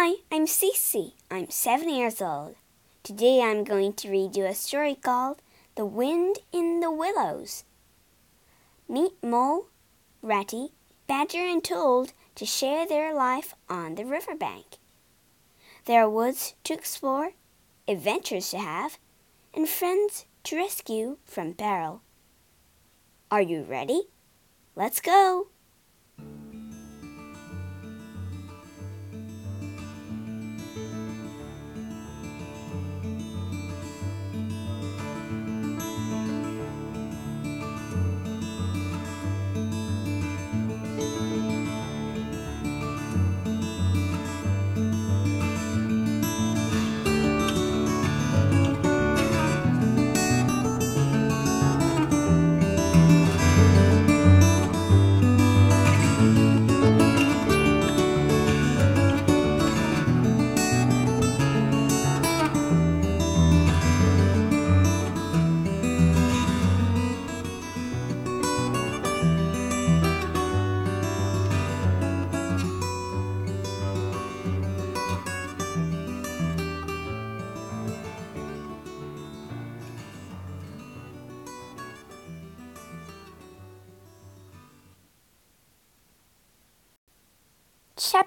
Hi, 0.00 0.18
I'm 0.30 0.46
Cece. 0.46 1.14
I'm 1.28 1.50
seven 1.50 1.90
years 1.92 2.22
old. 2.22 2.54
Today 3.02 3.42
I'm 3.42 3.64
going 3.64 3.94
to 3.94 4.08
read 4.08 4.36
you 4.36 4.44
a 4.44 4.54
story 4.54 4.94
called 4.94 5.42
The 5.74 5.84
Wind 5.84 6.38
in 6.52 6.78
the 6.78 6.92
Willows. 6.92 7.64
Meet 8.88 9.14
Mole, 9.24 9.66
Ratty, 10.22 10.68
Badger, 11.08 11.40
and 11.40 11.64
Toad 11.64 12.12
to 12.36 12.46
share 12.46 12.86
their 12.86 13.12
life 13.12 13.54
on 13.68 13.96
the 13.96 14.04
riverbank. 14.04 14.76
There 15.86 16.04
are 16.04 16.08
woods 16.08 16.54
to 16.62 16.74
explore, 16.74 17.32
adventures 17.88 18.50
to 18.50 18.58
have, 18.58 19.00
and 19.52 19.68
friends 19.68 20.26
to 20.44 20.56
rescue 20.56 21.18
from 21.24 21.54
peril. 21.54 22.02
Are 23.32 23.42
you 23.42 23.62
ready? 23.62 24.02
Let's 24.76 25.00
go! 25.00 25.48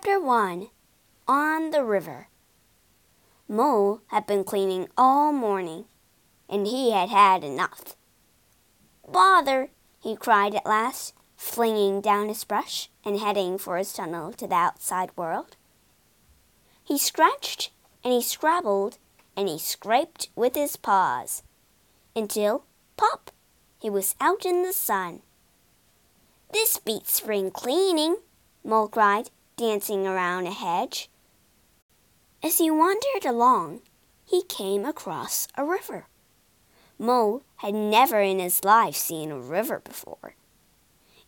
Chapter 0.03 0.19
1 0.19 0.69
On 1.27 1.69
the 1.69 1.83
River 1.83 2.27
Mole 3.47 4.01
had 4.07 4.25
been 4.25 4.43
cleaning 4.43 4.87
all 4.97 5.31
morning, 5.31 5.85
and 6.49 6.65
he 6.65 6.89
had 6.89 7.09
had 7.09 7.43
enough. 7.43 7.95
Bother! 9.07 9.69
he 10.01 10.15
cried 10.15 10.55
at 10.55 10.65
last, 10.65 11.13
flinging 11.35 12.01
down 12.01 12.29
his 12.29 12.43
brush 12.43 12.89
and 13.05 13.19
heading 13.19 13.59
for 13.59 13.77
his 13.77 13.93
tunnel 13.93 14.33
to 14.33 14.47
the 14.47 14.55
outside 14.55 15.11
world. 15.15 15.55
He 16.83 16.97
scratched 16.97 17.69
and 18.03 18.11
he 18.11 18.23
scrabbled 18.23 18.97
and 19.37 19.47
he 19.47 19.59
scraped 19.59 20.29
with 20.35 20.55
his 20.55 20.77
paws 20.77 21.43
until, 22.15 22.63
pop, 22.97 23.29
he 23.77 23.91
was 23.91 24.15
out 24.19 24.47
in 24.47 24.63
the 24.63 24.73
sun. 24.73 25.21
This 26.51 26.79
beats 26.79 27.13
spring 27.13 27.51
cleaning, 27.51 28.17
Mole 28.63 28.87
cried 28.87 29.29
dancing 29.61 30.07
around 30.07 30.47
a 30.47 30.51
hedge. 30.51 31.07
As 32.41 32.57
he 32.57 32.71
wandered 32.71 33.23
along, 33.23 33.81
he 34.25 34.41
came 34.41 34.85
across 34.85 35.47
a 35.55 35.63
river. 35.63 36.07
Mole 36.97 37.43
had 37.57 37.75
never 37.75 38.19
in 38.21 38.39
his 38.39 38.63
life 38.63 38.95
seen 38.95 39.29
a 39.29 39.39
river 39.39 39.79
before. 39.79 40.33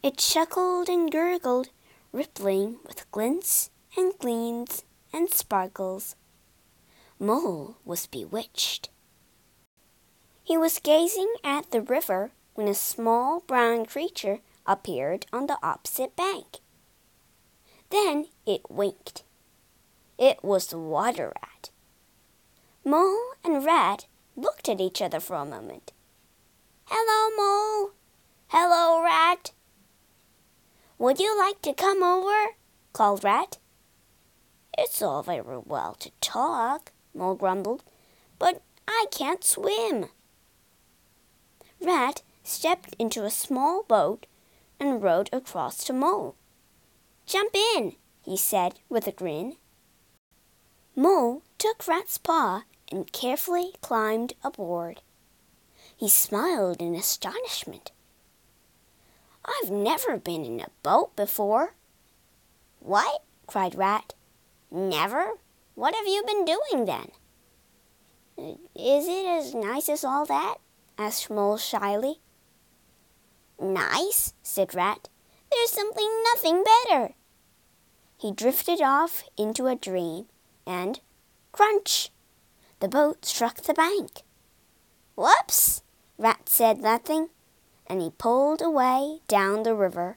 It 0.02 0.18
chuckled 0.18 0.90
and 0.90 1.12
gurgled, 1.12 1.70
rippling 2.12 2.80
with 2.88 3.10
glints 3.12 3.70
and 3.96 4.18
gleams 4.18 4.84
and 5.14 5.30
sparkles. 5.30 6.16
Mole 7.20 7.78
was 7.86 8.08
bewitched. 8.08 8.90
He 10.44 10.58
was 10.58 10.80
gazing 10.80 11.36
at 11.44 11.70
the 11.70 11.82
river 11.82 12.32
when 12.56 12.68
a 12.68 12.74
small 12.74 13.42
brown 13.42 13.86
creature 13.86 14.40
appeared 14.66 15.28
on 15.32 15.46
the 15.46 15.60
opposite 15.62 16.16
bank. 16.16 16.62
Then 17.94 18.26
it 18.48 18.72
winked. 18.72 19.22
It 20.18 20.44
was 20.44 20.66
the 20.66 20.80
water 20.80 21.32
rat. 21.44 21.70
Mole 22.84 23.34
and 23.44 23.64
Rat 23.64 24.08
looked 24.36 24.68
at 24.68 24.82
each 24.82 25.00
other 25.00 25.20
for 25.20 25.36
a 25.36 25.46
moment. 25.46 25.94
Hello, 26.86 27.30
Mole. 27.38 27.92
Hello, 28.48 29.04
Rat. 29.04 29.52
Would 30.98 31.20
you 31.20 31.38
like 31.38 31.62
to 31.62 31.74
come 31.74 32.02
over? 32.02 32.56
called 32.94 33.24
Rat. 33.24 33.60
It's 34.76 35.04
all 35.04 35.22
very 35.22 35.60
well 35.64 35.94
to 36.00 36.10
talk, 36.20 36.94
Mole 37.14 37.36
grumbled, 37.36 37.84
but 38.40 38.64
I 38.88 39.06
can't 39.12 39.44
swim. 39.44 40.08
Rat 41.80 42.24
stepped 42.44 42.96
into 42.98 43.24
a 43.24 43.30
small 43.30 43.84
boat 43.84 44.26
and 44.80 45.04
rowed 45.04 45.30
across 45.32 45.84
to 45.84 45.94
Mole. 45.94 46.36
Jump 47.34 47.56
in, 47.76 47.96
he 48.24 48.38
said 48.38 48.80
with 48.90 49.08
a 49.08 49.12
grin. 49.12 49.56
Mole 50.96 51.42
took 51.58 51.88
Rat's 51.88 52.20
paw 52.20 52.62
and 52.92 53.12
carefully 53.12 53.72
climbed 53.82 54.34
aboard. 54.44 55.02
He 55.98 56.10
smiled 56.10 56.80
in 56.80 56.94
astonishment. 56.94 57.92
I've 59.44 59.72
never 59.72 60.18
been 60.18 60.46
in 60.46 60.60
a 60.60 60.68
boat 60.84 61.16
before. 61.16 61.74
What? 62.80 63.24
cried 63.48 63.74
Rat. 63.74 64.14
Never? 64.70 65.40
What 65.74 65.96
have 65.96 66.06
you 66.06 66.24
been 66.28 66.46
doing 66.46 66.86
then? 66.86 67.10
Is 68.76 69.08
it 69.08 69.26
as 69.26 69.56
nice 69.56 69.90
as 69.90 70.04
all 70.04 70.28
that? 70.28 70.58
asked 71.00 71.32
Mole 71.32 71.58
shyly. 71.58 72.20
Nice, 73.60 74.36
said 74.44 74.76
Rat. 74.76 75.10
There's 75.52 75.72
simply 75.72 76.06
nothing 76.32 76.64
better. 76.64 77.16
He 78.24 78.32
drifted 78.32 78.82
off 78.82 79.26
into 79.36 79.68
a 79.68 79.76
dream, 79.76 80.28
and 80.66 81.02
crunch! 81.52 82.10
The 82.80 82.88
boat 82.88 83.26
struck 83.26 83.58
the 83.58 83.74
bank. 83.74 84.22
Whoops! 85.18 85.84
Rat 86.18 86.48
said 86.48 86.80
nothing, 86.80 87.32
and 87.86 88.02
he 88.02 88.12
pulled 88.12 88.62
away 88.62 89.20
down 89.28 89.64
the 89.64 89.76
river. 89.76 90.16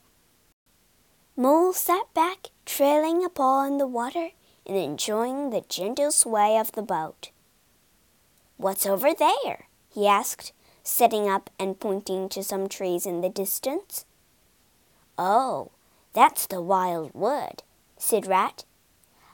Mole 1.34 1.72
sat 1.72 2.14
back, 2.14 2.50
trailing 2.64 3.24
a 3.24 3.28
paw 3.28 3.66
in 3.66 3.78
the 3.78 3.88
water 3.88 4.30
and 4.64 4.76
enjoying 4.76 5.50
the 5.50 5.64
gentle 5.68 6.12
sway 6.12 6.56
of 6.56 6.70
the 6.70 6.82
boat. 6.82 7.30
What's 8.56 8.86
over 8.86 9.14
there? 9.14 9.66
he 9.88 10.06
asked, 10.06 10.52
sitting 10.84 11.28
up 11.28 11.50
and 11.58 11.80
pointing 11.80 12.28
to 12.28 12.44
some 12.44 12.68
trees 12.68 13.04
in 13.04 13.20
the 13.20 13.28
distance. 13.28 14.04
Oh, 15.18 15.72
that's 16.12 16.46
the 16.46 16.62
wild 16.62 17.10
wood, 17.12 17.64
said 17.98 18.26
Rat. 18.26 18.64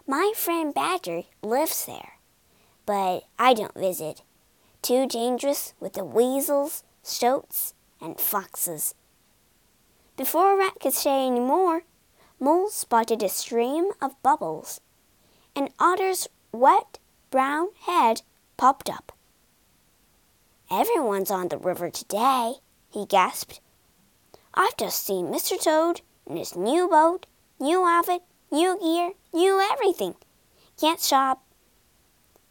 My 0.07 0.33
friend 0.35 0.75
Badger 0.75 1.23
lives 1.43 1.87
there, 1.87 2.15
but 2.87 3.25
I 3.39 3.55
don't 3.55 3.75
visit. 3.75 4.23
Too 4.83 5.07
dangerous 5.07 5.75
with 5.79 5.93
the 5.93 6.05
weasels, 6.05 6.83
stoats, 7.03 7.75
and 8.01 8.19
foxes. 8.19 8.95
Before 10.17 10.59
Rat 10.59 10.75
could 10.81 10.93
say 10.93 11.27
any 11.27 11.41
more, 11.41 11.83
Mole 12.41 12.69
spotted 12.69 13.23
a 13.23 13.29
stream 13.29 13.91
of 14.01 14.21
bubbles, 14.23 14.81
and 15.55 15.71
Otter's 15.79 16.29
wet 16.51 16.99
brown 17.31 17.69
head 17.87 18.23
popped 18.57 18.91
up. 18.91 19.13
Everyone's 20.71 21.31
on 21.31 21.49
the 21.49 21.59
river 21.59 21.91
today, 21.91 22.55
he 22.91 23.07
gasped. 23.07 23.61
I've 24.55 24.77
just 24.77 25.07
seen 25.07 25.27
Mr. 25.27 25.61
Toad 25.63 26.01
in 26.27 26.37
his 26.37 26.57
new 26.57 26.89
boat, 26.89 27.27
new 27.61 27.87
outfit, 27.87 28.23
new 28.53 28.79
gear, 28.79 29.13
new 29.33 29.67
everything. 29.73 30.15
Can't 30.79 31.01
shop. 31.01 31.43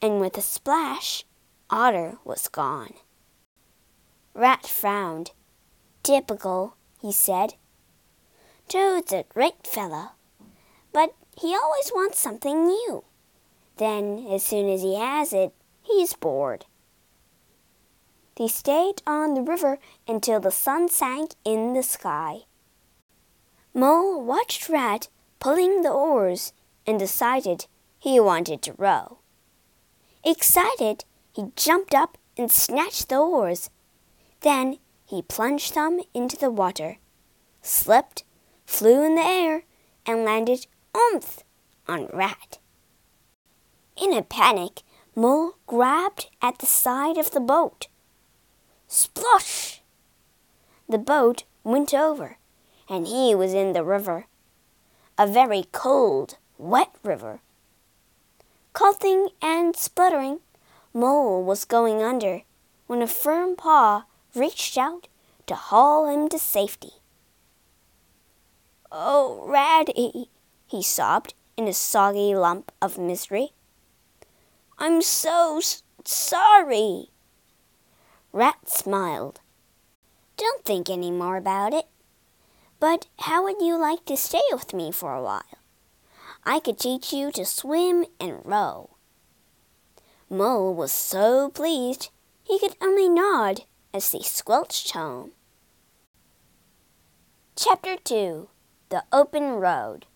And 0.02 0.20
with 0.20 0.36
a 0.38 0.42
splash, 0.42 1.26
Otter 1.70 2.18
was 2.26 2.48
gone. 2.48 2.96
Rat 4.34 4.66
frowned. 4.66 5.32
Typical, 6.04 6.76
he 7.00 7.12
said. 7.12 7.54
Toad's 8.68 9.14
a 9.14 9.26
great 9.30 9.68
fellow, 9.68 10.14
but 10.92 11.14
he 11.38 11.56
always 11.56 11.92
wants 11.94 12.20
something 12.20 12.66
new. 12.66 13.04
Then, 13.78 14.26
as 14.30 14.44
soon 14.44 14.70
as 14.70 14.82
he 14.82 14.96
has 14.96 15.34
it, 15.34 15.54
he's 15.84 16.14
bored. 16.14 16.66
They 18.38 18.48
stayed 18.48 19.02
on 19.06 19.36
the 19.36 19.42
river 19.42 19.78
until 20.08 20.40
the 20.40 20.52
sun 20.52 20.90
sank 20.90 21.32
in 21.46 21.74
the 21.74 21.84
sky. 21.84 22.42
Mole 23.74 24.24
watched 24.24 24.68
Rat 24.68 25.08
pulling 25.42 25.82
the 25.82 25.92
oars 25.92 26.54
and 26.86 27.00
decided 27.00 27.66
he 28.00 28.20
wanted 28.20 28.62
to 28.62 28.74
row. 28.78 29.18
Excited, 30.24 31.04
he 31.36 31.52
jumped 31.56 31.96
up 31.96 32.18
and 32.38 32.52
snatched 32.52 33.10
the 33.10 33.18
oars. 33.18 33.72
Then 34.42 34.78
he 35.04 35.24
plunged 35.24 35.74
them 35.74 36.00
into 36.14 36.38
the 36.38 36.52
water, 36.52 37.00
slipped, 37.62 38.24
flew 38.66 39.04
in 39.04 39.16
the 39.16 39.26
air, 39.26 39.64
and 40.06 40.24
landed 40.24 40.68
umph 40.94 41.44
on 41.88 42.08
Rat. 42.14 42.60
In 43.98 44.14
a 44.14 44.22
panic, 44.22 44.84
Mole 45.16 45.56
grabbed 45.66 46.30
at 46.42 46.60
the 46.60 46.68
side 46.68 47.18
of 47.18 47.32
the 47.32 47.40
boat. 47.40 47.88
Splosh! 48.88 49.80
The 50.88 51.00
boat 51.00 51.46
went 51.64 51.96
over, 51.96 52.38
and 52.88 53.08
he 53.08 53.34
was 53.34 53.56
in 53.56 53.74
the 53.74 53.84
river. 53.84 54.28
A 55.22 55.28
very 55.28 55.66
cold, 55.72 56.40
wet 56.58 56.90
river. 57.04 57.42
Coughing 58.74 59.28
and 59.40 59.76
spluttering, 59.76 60.40
Mole 60.96 61.44
was 61.44 61.64
going 61.64 62.02
under 62.02 62.42
when 62.88 63.04
a 63.04 63.08
firm 63.08 63.56
paw 63.56 64.06
reached 64.34 64.80
out 64.80 65.08
to 65.46 65.54
haul 65.54 66.08
him 66.08 66.28
to 66.30 66.40
safety. 66.40 66.94
Oh, 68.92 69.44
Ratty, 69.46 70.32
he 70.66 70.82
sobbed 70.82 71.36
in 71.56 71.68
a 71.68 71.74
soggy 71.74 72.34
lump 72.34 72.72
of 72.82 72.98
misery. 72.98 73.50
I'm 74.80 75.04
so 75.04 75.62
sorry. 76.04 77.12
Rat 78.34 78.68
smiled. 78.68 79.40
Don't 80.36 80.66
think 80.66 80.90
any 80.90 81.12
more 81.12 81.38
about 81.38 81.76
it. 81.76 81.86
But 82.82 83.06
how 83.20 83.44
would 83.44 83.62
you 83.62 83.78
like 83.78 84.06
to 84.06 84.18
stay 84.18 84.42
with 84.52 84.74
me 84.74 84.92
for 84.92 85.14
a 85.14 85.22
while? 85.22 85.44
I 86.44 86.60
could 86.60 86.80
teach 86.80 87.14
you 87.14 87.32
to 87.34 87.46
swim 87.46 88.06
and 88.20 88.44
row. 88.44 88.98
Mole 90.32 90.74
was 90.74 90.92
so 90.92 91.50
pleased 91.50 92.10
he 92.44 92.58
could 92.58 92.76
only 92.82 93.08
nod 93.08 93.66
as 93.94 94.12
they 94.12 94.22
squelched 94.22 94.92
home. 94.92 95.34
Chapter 97.56 97.98
2 97.98 98.50
The 98.90 99.04
Open 99.14 99.52
Road 99.52 100.08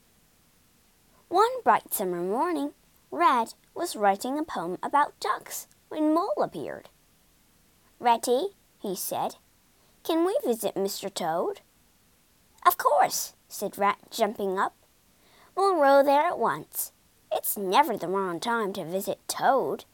One 1.28 1.62
bright 1.64 1.94
summer 1.94 2.24
morning, 2.24 2.72
Rat 3.12 3.54
was 3.76 3.96
writing 3.96 4.40
a 4.40 4.44
poem 4.44 4.80
about 4.82 5.20
ducks 5.20 5.68
when 5.90 6.16
Mole 6.16 6.42
appeared. 6.42 6.90
Ratty, 8.00 8.56
he 8.80 8.96
said, 8.96 9.36
can 10.04 10.24
we 10.24 10.38
visit 10.46 10.76
Mr. 10.76 11.12
Toad? 11.12 11.62
Of 12.66 12.78
course, 12.78 13.34
said 13.48 13.78
Rat, 13.78 14.00
jumping 14.10 14.58
up. 14.58 14.76
We'll 15.56 15.76
row 15.76 16.04
there 16.04 16.28
at 16.28 16.40
once. 16.40 16.92
It's 17.32 17.58
never 17.58 17.96
the 17.96 18.08
wrong 18.08 18.40
time 18.40 18.74
to 18.74 18.84
visit 18.84 19.20
Toad. 19.28 19.86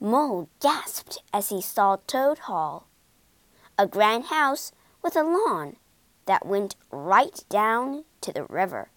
Mole 0.00 0.48
gasped 0.60 1.22
as 1.32 1.48
he 1.48 1.60
saw 1.60 1.96
Toad 2.06 2.38
Hall, 2.40 2.86
a 3.76 3.86
grand 3.86 4.26
house 4.26 4.70
with 5.02 5.16
a 5.16 5.22
lawn 5.22 5.76
that 6.26 6.46
went 6.46 6.76
right 6.92 7.42
down 7.48 8.04
to 8.20 8.32
the 8.32 8.44
river. 8.44 8.90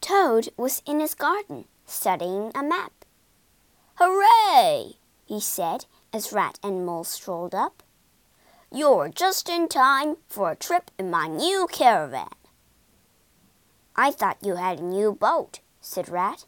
Toad 0.00 0.48
was 0.56 0.82
in 0.86 1.00
his 1.00 1.14
garden 1.14 1.66
studying 1.84 2.50
a 2.54 2.62
map. 2.62 3.04
Hooray! 3.96 4.94
he 5.26 5.40
said 5.40 5.84
as 6.12 6.32
Rat 6.32 6.58
and 6.62 6.86
Mole 6.86 7.04
strolled 7.04 7.54
up. 7.54 7.82
You're 8.70 9.08
just 9.08 9.48
in 9.48 9.68
time 9.68 10.18
for 10.28 10.50
a 10.50 10.56
trip 10.56 10.90
in 10.98 11.10
my 11.10 11.26
new 11.26 11.66
caravan. 11.72 12.28
I 13.96 14.10
thought 14.10 14.44
you 14.44 14.56
had 14.56 14.78
a 14.78 14.84
new 14.84 15.14
boat, 15.14 15.60
said 15.80 16.10
Rat. 16.10 16.44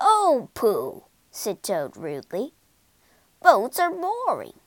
Oh, 0.00 0.48
pooh, 0.54 1.04
said 1.30 1.62
Toad 1.62 1.96
rudely. 1.96 2.54
Boats 3.40 3.78
are 3.78 3.92
boring. 3.92 4.58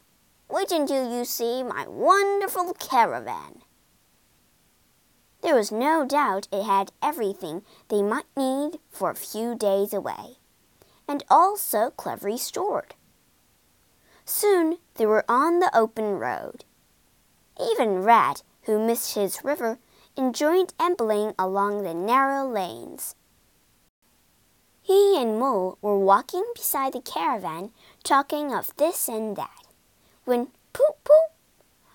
Wait 0.50 0.72
until 0.72 1.12
you 1.12 1.26
see 1.26 1.62
my 1.62 1.86
wonderful 1.88 2.74
caravan. 2.74 3.64
There 5.42 5.56
was 5.56 5.74
no 5.74 6.06
doubt 6.06 6.48
it 6.54 6.64
had 6.64 6.94
everything 7.02 7.64
they 7.90 8.02
might 8.02 8.28
need 8.38 8.80
for 8.90 9.10
a 9.10 9.16
few 9.16 9.56
days 9.56 9.94
away, 9.94 10.38
and 11.06 11.24
all 11.30 11.58
so 11.58 11.92
cleverly 11.92 12.38
stored. 12.38 12.96
Soon 14.34 14.78
they 14.96 15.06
were 15.06 15.26
on 15.28 15.60
the 15.60 15.70
open 15.78 16.18
road. 16.18 16.64
Even 17.60 18.02
Rat, 18.02 18.44
who 18.62 18.80
missed 18.80 19.14
his 19.14 19.44
river, 19.44 19.78
enjoyed 20.16 20.74
ambling 20.80 21.34
along 21.38 21.84
the 21.84 21.94
narrow 21.94 22.48
lanes. 22.48 23.14
He 24.82 25.22
and 25.22 25.38
Mole 25.38 25.78
were 25.82 26.00
walking 26.00 26.46
beside 26.56 26.94
the 26.94 27.02
caravan, 27.02 27.72
talking 28.06 28.54
of 28.54 28.74
this 28.78 29.10
and 29.10 29.36
that, 29.36 29.68
when 30.24 30.48
poop 30.72 31.04
poop, 31.04 31.36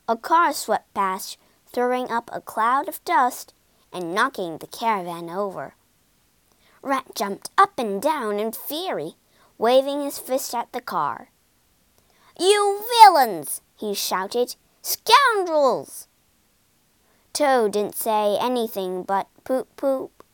a 0.06 0.18
car 0.18 0.52
swept 0.52 0.92
past, 0.92 1.38
throwing 1.66 2.10
up 2.10 2.28
a 2.30 2.42
cloud 2.42 2.86
of 2.86 3.02
dust 3.06 3.54
and 3.94 4.14
knocking 4.14 4.58
the 4.58 4.66
caravan 4.66 5.30
over. 5.30 5.74
Rat 6.82 7.14
jumped 7.14 7.48
up 7.56 7.78
and 7.78 8.00
down 8.00 8.38
in 8.38 8.52
fury, 8.52 9.14
waving 9.56 10.02
his 10.02 10.18
fist 10.18 10.54
at 10.54 10.70
the 10.72 10.82
car. 10.82 11.30
You 12.38 12.84
villains! 13.02 13.62
he 13.76 13.94
shouted. 13.94 14.56
Scoundrels! 14.82 16.06
Toad 17.32 17.72
didn't 17.72 17.96
say 17.96 18.36
anything 18.38 19.02
but 19.02 19.28
poop 19.44 19.68
poop. 19.76 20.24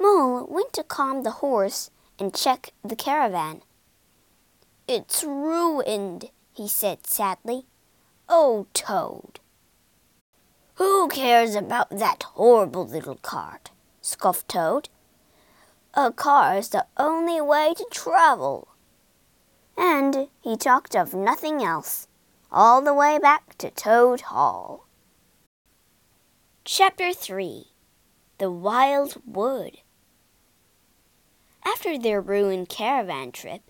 Mole 0.00 0.46
went 0.48 0.72
to 0.72 0.82
calm 0.82 1.22
the 1.22 1.38
horse 1.42 1.90
and 2.18 2.34
check 2.34 2.72
the 2.84 2.96
caravan. 2.96 3.62
It's 4.86 5.24
ruined, 5.24 6.30
he 6.52 6.68
said 6.68 7.06
sadly. 7.06 7.66
Oh, 8.28 8.66
Toad! 8.74 9.40
Who 10.74 11.08
cares 11.08 11.54
about 11.54 11.90
that 11.90 12.22
horrible 12.34 12.86
little 12.86 13.16
cart? 13.16 13.70
scoffed 14.00 14.48
Toad. 14.48 14.88
A 15.94 16.10
car 16.10 16.58
is 16.58 16.70
the 16.70 16.86
only 16.96 17.40
way 17.40 17.74
to 17.76 17.86
travel 17.90 18.68
and 19.76 20.28
he 20.40 20.56
talked 20.56 20.94
of 20.94 21.14
nothing 21.14 21.62
else 21.62 22.08
all 22.50 22.80
the 22.80 22.94
way 22.94 23.18
back 23.18 23.56
to 23.58 23.70
Toad 23.70 24.22
Hall. 24.22 24.86
Chapter 26.64 27.12
3 27.12 27.66
The 28.38 28.50
Wild 28.50 29.20
Wood 29.26 29.78
After 31.64 31.98
their 31.98 32.20
ruined 32.20 32.68
caravan 32.68 33.32
trip, 33.32 33.62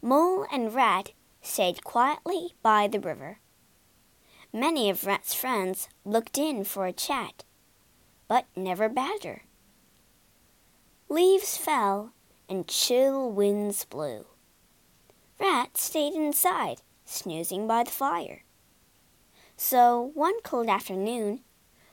Mole 0.00 0.46
and 0.52 0.72
Rat 0.74 1.12
stayed 1.42 1.82
quietly 1.84 2.54
by 2.62 2.86
the 2.86 3.00
river. 3.00 3.38
Many 4.52 4.88
of 4.88 5.04
Rat's 5.04 5.34
friends 5.34 5.88
looked 6.04 6.38
in 6.38 6.64
for 6.64 6.86
a 6.86 6.92
chat, 6.92 7.44
but 8.28 8.46
never 8.56 8.88
Badger. 8.88 9.42
Leaves 11.08 11.56
fell 11.56 12.12
and 12.48 12.66
chill 12.66 13.30
winds 13.30 13.84
blew. 13.84 14.26
Rat 15.40 15.76
stayed 15.76 16.14
inside, 16.14 16.82
snoozing 17.04 17.66
by 17.66 17.84
the 17.84 17.90
fire. 17.90 18.42
So 19.56 20.10
one 20.14 20.40
cold 20.42 20.68
afternoon, 20.68 21.40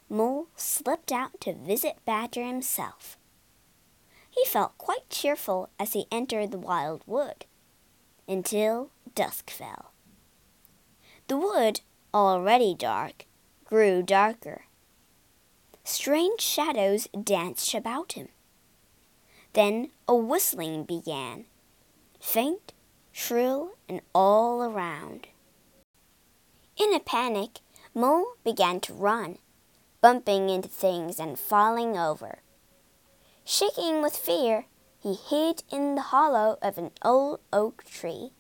Mole 0.10 0.48
slipped 0.56 1.12
out 1.12 1.40
to 1.42 1.54
visit 1.54 1.98
Badger 2.06 2.44
himself. 2.44 3.18
He 4.30 4.46
felt 4.46 4.78
quite 4.78 5.10
cheerful 5.10 5.70
as 5.80 5.94
he 5.94 6.08
entered 6.12 6.52
the 6.52 6.60
wild 6.60 7.02
wood, 7.06 7.46
until 8.28 8.92
dusk 9.16 9.50
fell. 9.50 9.92
The 11.28 11.38
wood, 11.38 11.82
already 12.14 12.76
dark, 12.76 13.26
grew 13.64 14.04
darker. 14.04 14.66
Strange 15.84 16.42
shadows 16.42 17.08
danced 17.24 17.74
about 17.74 18.14
him. 18.14 18.30
Then 19.54 19.90
a 20.08 20.16
whistling 20.16 20.84
began, 20.84 21.46
faint 22.20 22.74
shrill 23.18 23.72
and 23.88 24.02
all 24.14 24.62
around. 24.62 25.26
In 26.76 26.94
a 26.94 27.00
panic, 27.00 27.60
Mole 27.94 28.34
began 28.44 28.82
to 28.82 28.94
run, 28.94 29.38
bumping 30.02 30.50
into 30.50 30.68
things 30.68 31.18
and 31.18 31.40
falling 31.40 31.98
over. 31.98 32.40
Shaking 33.46 34.02
with 34.02 34.18
fear, 34.18 34.66
he 35.00 35.14
hid 35.14 35.64
in 35.72 35.96
the 35.96 36.02
hollow 36.02 36.58
of 36.62 36.78
an 36.78 36.92
old 37.06 37.40
oak 37.54 37.86
tree, 37.86 38.32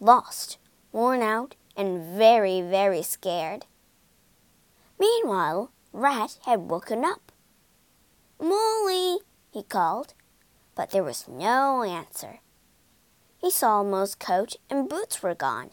lost, 0.00 0.58
worn 0.90 1.22
out, 1.22 1.54
and 1.76 2.18
very, 2.18 2.60
very 2.62 3.02
scared. 3.02 3.64
Meanwhile, 4.98 5.70
Rat 5.92 6.38
had 6.46 6.68
woken 6.68 7.04
up. 7.04 7.30
Moly, 8.40 9.18
he 9.52 9.62
called, 9.62 10.14
but 10.74 10.90
there 10.90 11.04
was 11.04 11.28
no 11.28 11.84
answer. 11.84 12.40
He 13.44 13.50
saw 13.50 13.82
Mole's 13.82 14.14
coat 14.14 14.56
and 14.70 14.88
boots 14.88 15.22
were 15.22 15.34
gone, 15.34 15.72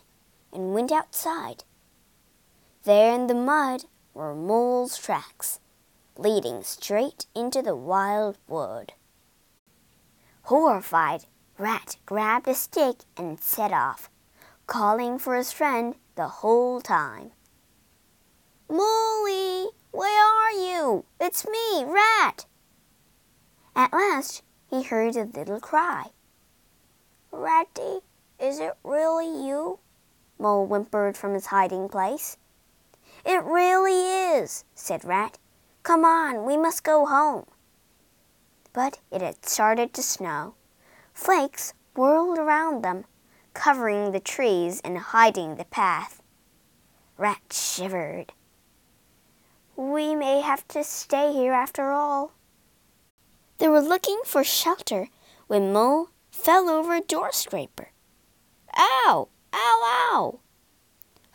and 0.52 0.74
went 0.74 0.92
outside. 0.92 1.64
There 2.84 3.16
in 3.16 3.28
the 3.28 3.34
mud 3.34 3.86
were 4.14 4.36
Mole's 4.36 4.98
tracks, 4.98 5.62
leading 6.18 6.64
straight 6.64 7.28
into 7.34 7.62
the 7.62 7.74
wild 7.74 8.38
wood. 8.46 8.92
Horrified, 10.42 11.28
Rat 11.58 11.96
grabbed 12.06 12.50
a 12.50 12.56
stick 12.56 13.06
and 13.16 13.40
set 13.40 13.72
off, 13.72 14.10
calling 14.68 15.18
for 15.18 15.38
his 15.38 15.54
friend 15.54 15.96
the 16.16 16.28
whole 16.28 16.82
time. 16.82 17.32
Moly, 18.68 19.70
where 19.92 20.26
are 20.26 20.52
you? 20.52 21.06
It's 21.22 21.48
me, 21.48 21.86
Rat. 21.86 22.46
At 23.78 23.94
last 23.94 24.44
he 24.70 24.84
heard 24.84 25.16
a 25.16 25.24
little 25.24 25.62
cry. 25.62 26.08
Ratty, 27.32 28.00
is 28.40 28.60
it 28.60 28.74
really 28.84 29.28
you? 29.28 29.80
Mole 30.38 30.66
whimpered 30.66 31.16
from 31.16 31.34
his 31.34 31.48
hiding 31.48 31.88
place. 31.88 32.38
It 33.26 33.44
really 33.44 34.38
is, 34.38 34.64
said 34.76 35.06
Rat. 35.06 35.38
Come 35.84 36.04
on, 36.04 36.46
we 36.46 36.58
must 36.58 36.84
go 36.84 37.06
home. 37.06 37.46
But 38.74 39.00
it 39.12 39.22
had 39.22 39.46
started 39.46 39.94
to 39.94 40.04
snow. 40.04 40.56
Flakes 41.14 41.74
whirled 41.96 42.38
around 42.38 42.84
them, 42.84 43.06
covering 43.54 44.12
the 44.12 44.20
trees 44.20 44.82
and 44.84 44.98
hiding 44.98 45.56
the 45.56 45.66
path. 45.66 46.22
Rat 47.18 47.42
shivered. 47.52 48.34
We 49.76 50.16
may 50.16 50.42
have 50.42 50.68
to 50.70 50.84
stay 50.84 51.34
here 51.34 51.54
after 51.54 51.92
all. 51.92 52.34
They 53.58 53.68
were 53.68 53.82
looking 53.82 54.22
for 54.26 54.44
shelter 54.44 55.10
when 55.48 55.74
Mole 55.74 56.11
fell 56.32 56.70
over 56.70 56.96
a 56.96 57.02
door 57.02 57.32
scraper. 57.32 57.90
Ow! 58.78 59.28
Ow! 59.54 59.82
Ow! 60.14 60.40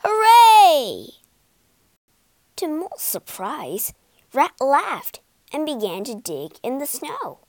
Hooray! 0.03 1.07
To 2.57 2.67
Mole's 2.67 3.01
surprise, 3.01 3.93
Rat 4.33 4.53
laughed 4.59 5.21
and 5.53 5.65
began 5.65 6.03
to 6.05 6.15
dig 6.15 6.57
in 6.63 6.79
the 6.79 6.87
snow. 6.87 7.39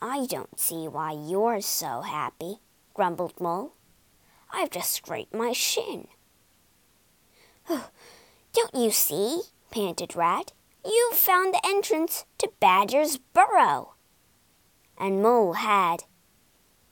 I 0.00 0.26
don't 0.26 0.58
see 0.58 0.88
why 0.88 1.12
you're 1.12 1.60
so 1.60 2.02
happy, 2.02 2.60
grumbled 2.94 3.40
Mole. 3.40 3.74
I've 4.50 4.70
just 4.70 4.92
scraped 4.92 5.34
my 5.34 5.52
shin. 5.52 6.08
don't 7.68 8.74
you 8.74 8.90
see? 8.90 9.42
panted 9.70 10.16
Rat. 10.16 10.52
You've 10.84 11.18
found 11.18 11.52
the 11.52 11.66
entrance 11.66 12.24
to 12.38 12.50
Badger's 12.60 13.18
burrow. 13.18 13.94
And 14.98 15.22
Mole 15.22 15.54
had. 15.54 16.04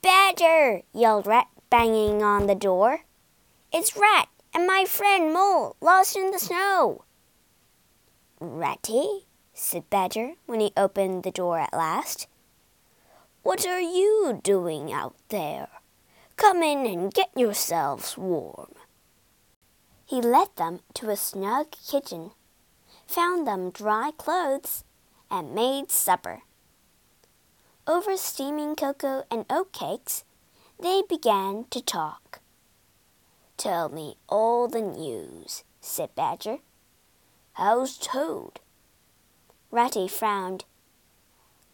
Badger! 0.01 0.83
yelled 0.93 1.27
Rat, 1.27 1.49
banging 1.69 2.23
on 2.23 2.47
the 2.47 2.55
door. 2.55 3.01
It's 3.73 3.97
Rat 3.97 4.29
and 4.57 4.67
my 4.67 4.87
friend 4.87 5.35
Mole 5.35 5.77
lost 5.83 6.17
in 6.17 6.31
the 6.31 6.39
snow. 6.39 7.05
Ratty, 8.41 9.27
said 9.53 9.91
Badger 9.91 10.33
when 10.47 10.61
he 10.61 10.73
opened 10.79 11.25
the 11.25 11.31
door 11.31 11.59
at 11.59 11.75
last. 11.75 12.27
What 13.43 13.67
are 13.67 13.81
you 13.81 14.41
doing 14.43 14.93
out 14.93 15.15
there? 15.29 15.69
Come 16.37 16.63
in 16.63 16.87
and 16.87 17.13
get 17.13 17.29
yourselves 17.37 18.17
warm. 18.17 18.73
He 20.07 20.23
led 20.23 20.49
them 20.57 20.81
to 20.95 21.11
a 21.11 21.17
snug 21.17 21.73
kitchen, 21.73 22.31
found 23.07 23.47
them 23.47 23.69
dry 23.71 24.11
clothes, 24.17 24.85
and 25.31 25.55
made 25.55 25.91
supper. 25.91 26.43
Over 27.89 28.17
steaming 28.17 28.75
cocoa 28.75 29.23
and 29.31 29.47
oat 29.49 29.73
cakes, 29.73 30.25
they 30.77 31.03
began 31.09 31.67
to 31.71 31.81
talk. 31.81 32.41
Tell 33.57 33.89
me 33.89 34.17
all 34.29 34.67
the 34.67 34.83
news, 34.83 35.63
said 35.81 36.13
Badger. 36.17 36.59
How's 37.53 37.97
Toad? 37.97 38.59
Ratty 39.71 40.09
frowned. 40.09 40.65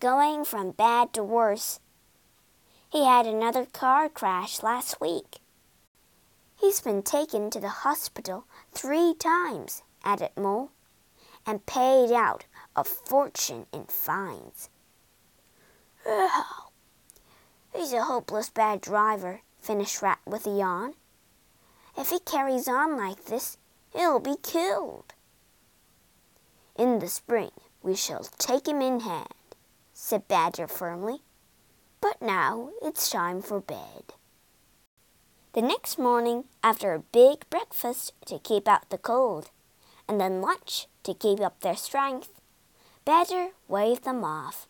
Going 0.00 0.44
from 0.44 0.72
bad 0.72 1.14
to 1.14 1.22
worse. 1.24 1.80
He 2.90 3.06
had 3.06 3.26
another 3.26 3.64
car 3.64 4.10
crash 4.10 4.62
last 4.62 5.00
week. 5.00 5.38
He's 6.60 6.82
been 6.82 7.02
taken 7.02 7.48
to 7.50 7.58
the 7.58 7.82
hospital 7.86 8.44
three 8.70 9.14
times, 9.18 9.82
added 10.04 10.32
Mole, 10.36 10.72
and 11.46 11.64
paid 11.64 12.12
out 12.12 12.44
a 12.76 12.84
fortune 12.84 13.64
in 13.72 13.86
fines. 13.86 14.68
He's 17.74 17.92
a 17.92 18.04
hopeless 18.04 18.50
bad 18.50 18.80
driver, 18.80 19.40
finished 19.60 20.02
Rat 20.02 20.18
with 20.26 20.46
a 20.46 20.50
yawn. 20.50 20.94
If 21.96 22.10
he 22.10 22.18
carries 22.20 22.68
on 22.68 22.96
like 22.96 23.26
this, 23.26 23.58
he'll 23.94 24.20
be 24.20 24.36
killed. 24.42 25.14
In 26.76 26.98
the 26.98 27.08
spring 27.08 27.50
we 27.82 27.94
shall 27.94 28.24
take 28.38 28.66
him 28.66 28.80
in 28.80 29.00
hand, 29.00 29.28
said 29.92 30.28
Badger 30.28 30.68
firmly. 30.68 31.22
But 32.00 32.20
now 32.20 32.70
it's 32.82 33.10
time 33.10 33.42
for 33.42 33.60
bed. 33.60 34.14
The 35.52 35.62
next 35.62 35.98
morning, 35.98 36.44
after 36.64 36.94
a 36.94 36.98
big 36.98 37.48
breakfast 37.50 38.12
to 38.26 38.38
keep 38.38 38.66
out 38.66 38.88
the 38.88 38.98
cold, 38.98 39.50
and 40.08 40.20
then 40.20 40.40
lunch 40.40 40.88
to 41.04 41.14
keep 41.14 41.40
up 41.40 41.60
their 41.60 41.76
strength, 41.76 42.40
Badger 43.04 43.50
waved 43.68 44.04
them 44.04 44.24
off. 44.24 44.66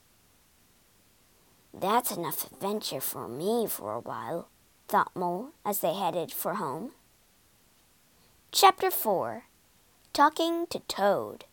That's 1.74 2.10
enough 2.10 2.50
adventure 2.52 3.00
for 3.00 3.28
me 3.28 3.66
for 3.66 3.92
a 3.92 4.00
while, 4.00 4.48
thought 4.88 5.16
Mole 5.16 5.50
as 5.64 5.80
they 5.80 5.94
headed 5.94 6.30
for 6.30 6.54
home. 6.54 6.92
Chapter 8.50 8.90
4 8.90 9.44
Talking 10.12 10.66
to 10.68 10.80
Toad 10.80 11.46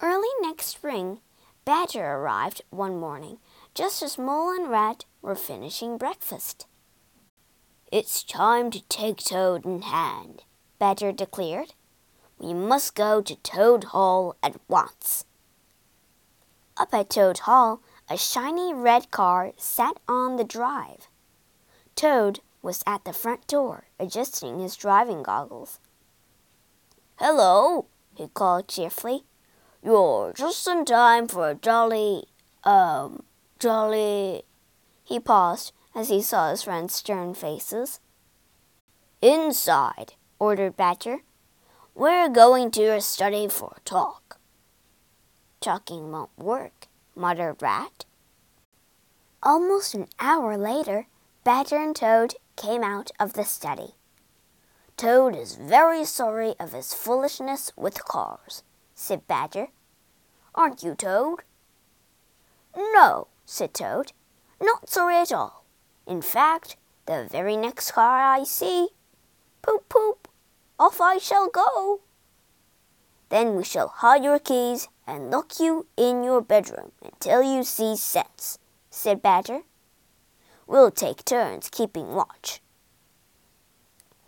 Early 0.00 0.28
next 0.40 0.66
spring, 0.66 1.18
Badger 1.64 2.04
arrived 2.04 2.62
one 2.70 2.98
morning 2.98 3.38
just 3.74 4.02
as 4.02 4.16
Mole 4.16 4.50
and 4.50 4.70
Rat 4.70 5.04
were 5.20 5.34
finishing 5.34 5.98
breakfast. 5.98 6.66
It's 7.90 8.22
time 8.22 8.70
to 8.70 8.82
take 8.88 9.18
Toad 9.18 9.66
in 9.66 9.82
hand, 9.82 10.44
Badger 10.78 11.10
declared. 11.10 11.74
We 12.38 12.54
must 12.54 12.94
go 12.94 13.20
to 13.20 13.34
Toad 13.36 13.84
Hall 13.84 14.36
at 14.42 14.56
once. 14.68 15.24
Up 16.76 16.94
at 16.94 17.10
Toad 17.10 17.40
Hall, 17.40 17.82
a 18.10 18.18
shiny 18.18 18.74
red 18.74 19.12
car 19.12 19.52
sat 19.56 19.96
on 20.08 20.34
the 20.34 20.42
drive. 20.42 21.06
Toad 21.94 22.40
was 22.60 22.82
at 22.84 23.04
the 23.04 23.12
front 23.12 23.46
door, 23.46 23.84
adjusting 24.00 24.58
his 24.58 24.74
driving 24.74 25.22
goggles. 25.22 25.78
Hello, 27.16 27.86
he 28.16 28.26
called 28.26 28.66
cheerfully. 28.66 29.22
You're 29.82 30.32
just 30.32 30.66
in 30.66 30.84
time 30.84 31.28
for 31.28 31.50
a 31.50 31.54
jolly, 31.54 32.24
um, 32.64 33.22
jolly. 33.60 34.42
He 35.04 35.20
paused 35.20 35.72
as 35.94 36.08
he 36.08 36.20
saw 36.20 36.50
his 36.50 36.64
friend's 36.64 36.94
stern 36.94 37.34
faces. 37.34 38.00
Inside, 39.22 40.14
ordered 40.40 40.76
Badger. 40.76 41.18
We're 41.94 42.28
going 42.28 42.72
to 42.72 42.82
your 42.82 43.00
study 43.00 43.46
for 43.48 43.74
a 43.76 43.80
talk. 43.80 44.38
Talking 45.60 46.10
won't 46.10 46.30
work, 46.36 46.88
muttered 47.20 47.60
Rat. 47.60 48.06
Almost 49.42 49.94
an 49.94 50.08
hour 50.18 50.56
later, 50.56 51.06
Badger 51.44 51.76
and 51.76 51.94
Toad 51.94 52.34
came 52.56 52.82
out 52.82 53.10
of 53.20 53.34
the 53.34 53.44
study. 53.44 53.94
Toad 54.96 55.36
is 55.36 55.56
very 55.56 56.04
sorry 56.04 56.54
of 56.58 56.72
his 56.72 56.94
foolishness 56.94 57.72
with 57.76 58.04
cars, 58.04 58.62
said 58.94 59.26
Badger. 59.28 59.68
Aren't 60.54 60.82
you, 60.82 60.94
Toad? 60.94 61.40
No, 62.76 63.28
said 63.44 63.74
Toad. 63.74 64.12
Not 64.60 64.88
sorry 64.88 65.16
at 65.16 65.32
all. 65.32 65.64
In 66.06 66.22
fact, 66.22 66.76
the 67.06 67.28
very 67.30 67.56
next 67.56 67.92
car 67.92 68.22
I 68.22 68.44
see, 68.44 68.88
poop 69.62 69.88
poop, 69.88 70.28
off 70.78 71.00
I 71.00 71.18
shall 71.18 71.48
go. 71.48 72.00
Then 73.28 73.56
we 73.56 73.64
shall 73.64 73.88
hide 73.88 74.24
your 74.24 74.38
keys 74.38 74.88
and 75.10 75.28
lock 75.28 75.58
you 75.58 75.86
in 75.96 76.22
your 76.22 76.40
bedroom 76.40 76.92
until 77.02 77.42
you 77.42 77.64
see 77.64 77.96
sense, 77.96 78.58
said 78.90 79.20
Badger. 79.20 79.62
We'll 80.68 80.92
take 80.92 81.24
turns 81.24 81.68
keeping 81.68 82.14
watch. 82.14 82.60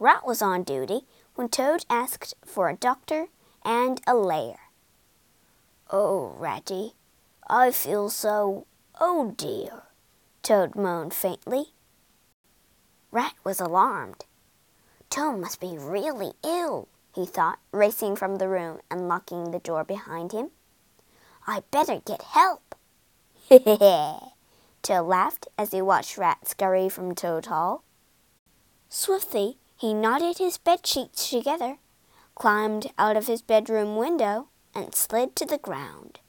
Rat 0.00 0.26
was 0.26 0.42
on 0.42 0.64
duty 0.64 1.02
when 1.36 1.48
Toad 1.48 1.86
asked 1.88 2.34
for 2.44 2.68
a 2.68 2.76
doctor 2.76 3.26
and 3.64 4.00
a 4.08 4.14
lair. 4.14 4.56
Oh, 5.88 6.34
Ratty, 6.36 6.94
I 7.48 7.70
feel 7.70 8.10
so, 8.10 8.66
oh 9.00 9.34
dear, 9.36 9.84
Toad 10.42 10.74
moaned 10.74 11.14
faintly. 11.14 11.66
Rat 13.12 13.34
was 13.44 13.60
alarmed. 13.60 14.24
Toad 15.10 15.38
must 15.38 15.60
be 15.60 15.76
really 15.78 16.32
ill, 16.42 16.88
he 17.14 17.24
thought, 17.24 17.60
racing 17.70 18.16
from 18.16 18.36
the 18.36 18.48
room 18.48 18.80
and 18.90 19.06
locking 19.06 19.52
the 19.52 19.60
door 19.60 19.84
behind 19.84 20.32
him. 20.32 20.50
I 21.46 21.62
better 21.70 22.00
get 22.04 22.22
help. 22.22 22.74
Toad 24.82 25.06
laughed 25.06 25.48
as 25.58 25.72
he 25.72 25.82
watched 25.82 26.18
Rat 26.18 26.46
scurry 26.48 26.88
from 26.88 27.14
Toad 27.14 27.46
Hall. 27.46 27.84
Swiftly, 28.88 29.58
he 29.76 29.94
knotted 29.94 30.38
his 30.38 30.58
bed 30.58 30.86
sheets 30.86 31.28
together, 31.30 31.78
climbed 32.34 32.92
out 32.98 33.16
of 33.16 33.26
his 33.26 33.42
bedroom 33.42 33.96
window, 33.96 34.48
and 34.74 34.94
slid 34.94 35.34
to 35.36 35.44
the 35.44 35.58
ground. 35.58 36.20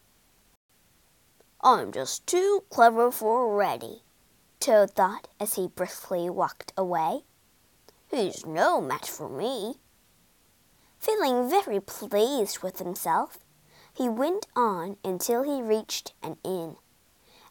I'm 1.62 1.92
just 1.92 2.28
too 2.28 2.64
clever 2.70 3.12
for 3.12 3.56
Ratty, 3.56 4.02
Toad 4.60 4.92
thought 4.92 5.28
as 5.40 5.56
he 5.56 5.68
briskly 5.68 6.30
walked 6.30 6.74
away. 6.76 7.22
He's 8.10 8.46
no 8.46 8.82
match 8.82 9.10
for 9.10 9.30
me. 9.30 9.76
Feeling 11.00 11.50
very 11.50 11.80
pleased 11.80 12.60
with 12.64 12.80
himself, 12.80 13.40
he 13.94 14.10
went 14.10 14.48
on 14.56 14.98
until 15.04 15.44
he 15.44 15.62
reached 15.62 16.14
an 16.24 16.38
inn. 16.44 16.78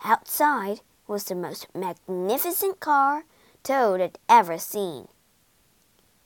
Outside 0.04 0.80
was 1.06 1.25
the 1.25 1.34
most 1.34 1.68
magnificent 1.75 2.80
car 2.80 3.25
Toad 3.62 4.00
had 4.00 4.18
ever 4.28 4.58
seen. 4.58 5.06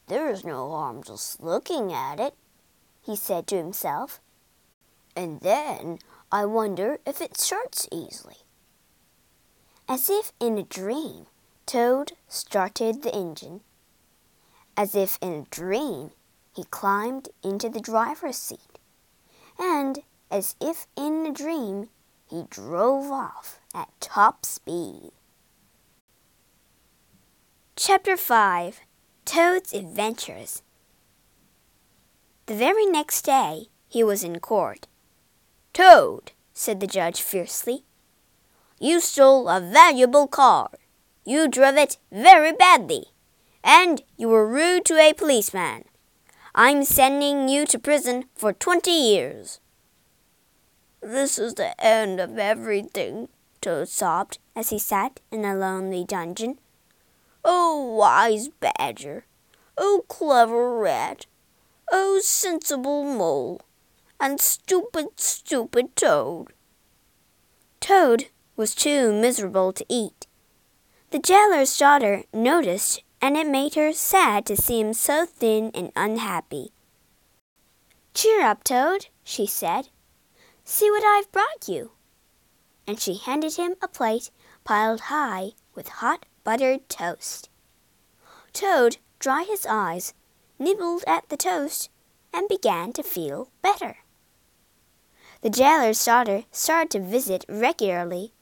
There's 0.07 0.45
no 0.45 0.71
harm 0.71 1.03
just 1.03 1.43
looking 1.43 1.93
at 1.93 2.19
it, 2.19 2.35
he 3.03 3.15
said 3.15 3.47
to 3.49 3.57
himself. 3.57 4.21
And 5.15 5.41
then 5.41 5.99
I 6.33 6.45
wonder 6.47 6.99
if 7.07 7.21
it 7.21 7.37
starts 7.37 7.87
easily. 7.93 8.37
As 9.89 10.09
if 10.09 10.33
in 10.41 10.57
a 10.57 10.63
dream, 10.63 11.27
Toad 11.67 12.13
started 12.29 13.03
the 13.03 13.15
engine. 13.15 13.61
As 14.77 14.95
if 14.95 15.19
in 15.21 15.33
a 15.33 15.55
dream, 15.55 16.11
he 16.55 16.65
climbed 16.65 17.29
into 17.43 17.69
the 17.69 17.81
driver's 17.81 18.37
seat. 18.37 18.76
And 19.59 20.01
as 20.31 20.55
if 20.61 20.87
in 20.97 21.27
a 21.27 21.33
dream, 21.33 21.89
he 22.29 22.45
drove 22.51 23.11
off 23.11 23.61
at 23.75 23.89
top 24.01 24.45
speed. 24.45 25.13
Chapter 27.77 28.17
5 28.17 28.81
Toad's 29.25 29.73
Adventures 29.73 30.63
The 32.47 32.55
very 32.55 32.87
next 32.87 33.23
day 33.23 33.67
he 33.89 34.03
was 34.03 34.25
in 34.25 34.41
court. 34.41 34.87
Toad, 35.73 36.33
said 36.53 36.81
the 36.81 36.87
judge 36.87 37.21
fiercely, 37.21 37.85
you 38.79 39.01
stole 39.01 39.49
a 39.49 39.61
valuable 39.61 40.27
car. 40.27 40.71
You 41.25 41.49
drove 41.49 41.77
it 41.77 41.97
very 42.13 42.53
badly, 42.53 43.07
and 43.65 44.03
you 44.17 44.29
were 44.29 44.47
rude 44.47 44.85
to 44.87 44.99
a 44.99 45.15
policeman. 45.15 45.85
I'm 46.59 46.85
sending 46.85 47.51
you 47.51 47.67
to 47.67 47.79
prison 47.79 48.25
for 48.35 48.55
twenty 48.55 48.91
years. 48.91 49.61
This 51.03 51.39
is 51.39 51.53
the 51.53 51.79
end 51.79 52.19
of 52.19 52.39
everything, 52.39 53.29
Toad 53.61 53.91
sobbed 53.91 54.39
as 54.57 54.71
he 54.71 54.79
sat 54.79 55.21
in 55.31 55.45
a 55.45 55.55
lonely 55.55 56.03
dungeon. 56.03 56.59
Oh, 57.45 57.95
wise 57.99 58.49
badger! 58.49 59.27
Oh, 59.77 60.07
clever 60.09 60.79
rat! 60.79 61.27
Oh, 61.93 62.21
sensible 62.25 63.05
mole! 63.05 63.61
And 64.19 64.41
stupid, 64.41 65.09
stupid 65.17 65.95
toad! 65.95 66.55
Toad 67.81 68.29
was 68.57 68.75
too 68.75 69.13
miserable 69.13 69.75
to 69.75 69.85
eat. 69.91 70.27
The 71.11 71.19
jailer's 71.19 71.77
daughter 71.77 72.23
noticed, 72.33 73.03
and 73.21 73.37
it 73.37 73.47
made 73.47 73.75
her 73.75 73.93
sad 73.93 74.47
to 74.47 74.57
see 74.57 74.81
him 74.81 74.93
so 74.93 75.27
thin 75.27 75.71
and 75.75 75.93
unhappy. 75.97 76.73
Cheer 78.15 78.43
up, 78.43 78.65
Toad, 78.65 79.07
she 79.25 79.47
said. 79.47 79.89
See 80.65 80.91
what 80.91 81.05
I've 81.05 81.31
brought 81.33 81.69
you. 81.69 81.93
And 82.87 83.01
she 83.01 83.17
handed 83.17 83.57
him 83.57 83.75
a 83.83 83.89
plate 83.89 84.31
piled 84.65 85.03
high 85.03 85.53
with 85.75 85.89
hot 85.89 86.27
buttered 86.45 86.89
toast. 86.89 87.49
Toad 88.53 88.97
dried 89.19 89.47
his 89.47 89.67
eyes, 89.67 90.13
nibbled 90.59 91.05
at 91.07 91.29
the 91.29 91.37
toast, 91.37 91.91
and 92.33 92.49
began 92.49 92.93
to 92.93 93.03
feel 93.03 93.51
better. 93.63 93.99
The 95.43 95.51
jailer's 95.51 96.05
daughter 96.05 96.45
started 96.51 96.91
to 96.93 97.01
visit 97.01 97.45
regularly. 97.49 98.33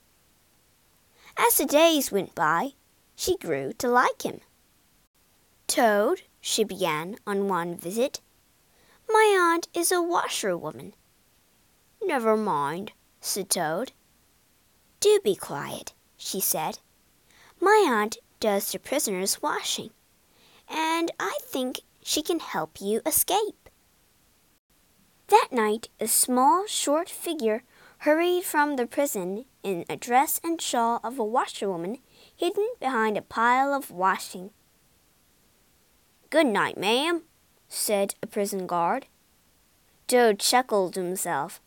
As 1.37 1.57
the 1.57 1.67
days 1.67 2.11
went 2.11 2.35
by, 2.35 2.71
she 3.17 3.37
grew 3.37 3.73
to 3.75 3.89
like 3.89 4.23
him. 4.23 4.41
Toad, 5.67 6.23
she 6.41 6.65
began 6.65 7.17
on 7.27 7.49
one 7.49 7.77
visit, 7.77 8.21
my 9.09 9.37
aunt 9.39 9.69
is 9.75 9.93
a 9.93 10.03
washerwoman. 10.03 10.95
Never 12.03 12.37
mind, 12.37 12.93
said 13.21 13.51
Toad. 13.51 13.93
Do 15.01 15.21
be 15.23 15.37
quiet, 15.37 15.93
she 16.17 16.41
said. 16.41 16.79
My 17.61 17.87
aunt 17.89 18.17
does 18.41 18.73
the 18.73 18.79
prisoners' 18.79 19.41
washing, 19.43 19.91
and 20.69 21.11
I 21.21 21.39
think 21.43 21.81
she 22.03 22.23
can 22.23 22.41
help 22.41 22.81
you 22.81 23.01
escape. 23.07 23.69
That 25.29 25.49
night, 25.53 25.89
a 26.01 26.09
small, 26.09 26.67
short 26.67 27.09
figure 27.09 27.63
hurried 27.99 28.45
from 28.45 28.77
the 28.77 28.87
prison 28.87 29.47
in 29.63 29.85
a 29.89 29.97
dress 29.97 30.41
and 30.45 30.61
shawl 30.61 31.01
of 31.03 31.19
a 31.19 31.25
washerwoman 31.25 31.99
hidden 32.35 32.69
behind 32.81 33.17
a 33.17 33.23
pile 33.23 33.73
of 33.73 33.91
washing. 33.91 34.51
Good 36.35 36.49
night, 36.49 36.77
ma'am, 36.77 37.23
said 37.69 38.17
a 38.21 38.27
prison 38.27 38.67
guard. 38.67 39.07
Toad 40.09 40.41
chuckled 40.41 40.97
himself. 40.97 41.61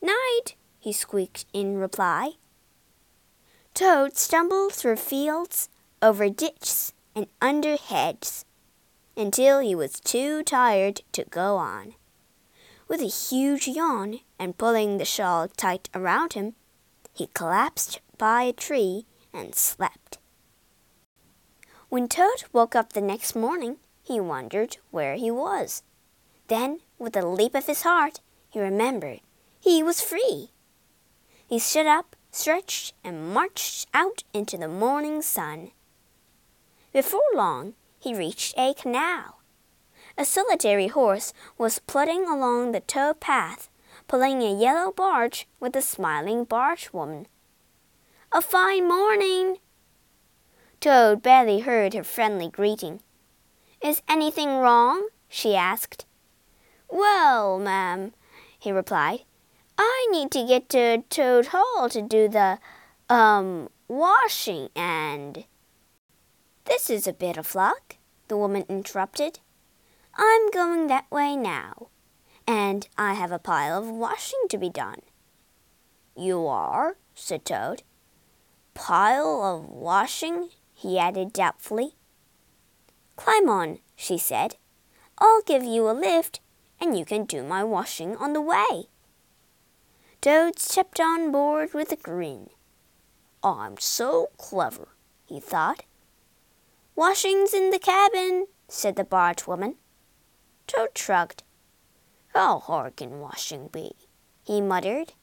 Night, 0.00 0.54
he 0.78 0.90
squeaked 0.90 1.44
in 1.52 1.76
reply. 1.76 2.36
Toad 3.74 4.16
stumbled 4.16 4.72
through 4.72 4.96
fields, 4.96 5.68
over 6.00 6.30
ditches, 6.30 6.94
and 7.14 7.26
under 7.42 7.76
hedges, 7.76 8.46
until 9.14 9.60
he 9.60 9.74
was 9.74 10.00
too 10.00 10.42
tired 10.42 11.02
to 11.12 11.24
go 11.24 11.56
on. 11.56 11.94
With 12.88 13.02
a 13.02 13.04
huge 13.28 13.68
yawn 13.68 14.20
and 14.38 14.56
pulling 14.56 14.96
the 14.96 15.04
shawl 15.04 15.46
tight 15.46 15.90
around 15.94 16.32
him, 16.32 16.54
he 17.12 17.26
collapsed 17.34 18.00
by 18.16 18.44
a 18.44 18.52
tree 18.54 19.04
and 19.30 19.54
slept. 19.54 20.17
When 21.88 22.08
Toad 22.08 22.44
woke 22.52 22.74
up 22.74 22.92
the 22.92 23.00
next 23.00 23.34
morning, 23.34 23.76
he 24.02 24.20
wondered 24.20 24.76
where 24.90 25.14
he 25.14 25.30
was. 25.30 25.82
Then, 26.48 26.80
with 26.98 27.16
a 27.16 27.26
leap 27.26 27.54
of 27.54 27.66
his 27.66 27.82
heart, 27.82 28.20
he 28.48 28.60
remembered 28.60 29.20
he 29.60 29.82
was 29.82 30.00
free. 30.00 30.50
He 31.46 31.58
stood 31.58 31.86
up 31.86 32.14
stretched, 32.30 32.94
and 33.02 33.32
marched 33.32 33.88
out 33.94 34.24
into 34.32 34.56
the 34.56 34.68
morning 34.68 35.22
sun. 35.22 35.70
Before 36.92 37.22
long, 37.34 37.74
he 37.98 38.14
reached 38.14 38.56
a 38.56 38.74
canal. 38.74 39.40
A 40.16 40.24
solitary 40.24 40.88
horse 40.88 41.32
was 41.56 41.78
plodding 41.78 42.28
along 42.28 42.72
the 42.72 42.80
tow 42.80 43.14
path, 43.14 43.68
pulling 44.06 44.42
a 44.42 44.54
yellow 44.54 44.92
barge 44.92 45.46
with 45.60 45.76
a 45.76 45.82
smiling 45.82 46.44
barge 46.44 46.92
woman. 46.92 47.26
A 48.32 48.42
fine 48.42 48.86
morning! 48.86 49.58
Toad 50.80 51.22
barely 51.22 51.60
heard 51.60 51.94
her 51.94 52.04
friendly 52.04 52.48
greeting. 52.48 53.00
Is 53.82 54.02
anything 54.08 54.58
wrong? 54.58 55.08
she 55.28 55.56
asked. 55.56 56.06
Well, 56.88 57.58
ma'am, 57.58 58.12
he 58.58 58.70
replied, 58.70 59.24
I 59.76 60.08
need 60.10 60.30
to 60.32 60.46
get 60.46 60.68
to 60.70 61.02
Toad 61.10 61.46
Hall 61.46 61.88
to 61.90 62.00
do 62.00 62.28
the, 62.28 62.58
um, 63.08 63.68
washing 63.88 64.68
and. 64.76 65.44
This 66.64 66.90
is 66.90 67.06
a 67.06 67.12
bit 67.12 67.36
of 67.36 67.54
luck, 67.54 67.96
the 68.28 68.36
woman 68.36 68.64
interrupted. 68.68 69.40
I'm 70.14 70.50
going 70.50 70.86
that 70.86 71.10
way 71.10 71.36
now, 71.36 71.88
and 72.46 72.88
I 72.96 73.14
have 73.14 73.32
a 73.32 73.38
pile 73.38 73.78
of 73.78 73.90
washing 73.90 74.46
to 74.50 74.58
be 74.58 74.70
done. 74.70 75.00
You 76.16 76.46
are? 76.46 76.96
said 77.14 77.44
Toad. 77.44 77.82
Pile 78.74 79.42
of 79.42 79.68
washing? 79.68 80.50
He 80.78 80.96
added 80.96 81.32
doubtfully. 81.32 81.96
Climb 83.16 83.48
on, 83.48 83.80
she 83.96 84.16
said. 84.16 84.54
I'll 85.18 85.42
give 85.42 85.64
you 85.64 85.90
a 85.90 85.92
lift, 85.92 86.38
and 86.80 86.96
you 86.96 87.04
can 87.04 87.24
do 87.24 87.42
my 87.42 87.64
washing 87.64 88.16
on 88.16 88.32
the 88.32 88.40
way. 88.40 88.84
Toad 90.20 90.60
stepped 90.60 91.00
on 91.00 91.32
board 91.32 91.74
with 91.74 91.90
a 91.90 91.96
grin. 91.96 92.50
I'm 93.42 93.76
so 93.78 94.28
clever, 94.36 94.86
he 95.26 95.40
thought. 95.40 95.82
Washing's 96.94 97.52
in 97.52 97.70
the 97.70 97.80
cabin, 97.80 98.46
said 98.68 98.94
the 98.94 99.02
barge 99.02 99.48
woman. 99.48 99.74
Toad 100.68 100.96
shrugged. 100.96 101.42
How 102.34 102.60
hard 102.60 102.94
can 102.94 103.18
washing 103.18 103.66
be? 103.66 103.90
he 104.44 104.60
muttered. 104.60 105.14